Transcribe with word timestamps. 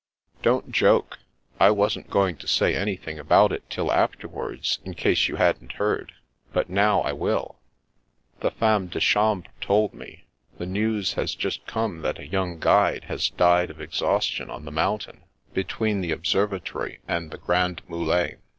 "Don't 0.41 0.71
joke. 0.71 1.19
I 1.59 1.69
wasn't 1.69 2.09
going 2.09 2.35
to 2.37 2.47
say 2.47 2.73
anything 2.75 3.19
about 3.19 3.51
it 3.51 3.69
till 3.69 3.91
afterwards, 3.91 4.79
in 4.83 4.95
case 4.95 5.27
you 5.27 5.35
hadn't 5.35 5.73
heard; 5.73 6.13
but 6.51 6.71
now 6.71 7.01
I 7.01 7.11
will. 7.13 7.59
The 8.39 8.49
femme 8.49 8.87
de 8.87 8.99
chambre 8.99 9.47
told 9.61 9.93
me. 9.93 10.23
The 10.57 10.65
news 10.65 11.13
has 11.13 11.35
just 11.35 11.67
come 11.67 12.01
that 12.01 12.17
a 12.17 12.25
young 12.25 12.57
guide 12.59 13.03
has 13.09 13.29
died 13.29 13.69
of 13.69 13.79
exhaustion 13.79 14.49
on 14.49 14.65
the 14.65 14.71
mountain, 14.71 15.21
between 15.53 16.01
the 16.01 16.13
Obser 16.13 16.47
vatory 16.47 16.97
and 17.07 17.29
the 17.29 17.37
Grands 17.37 17.83
Mulets. 17.87 18.39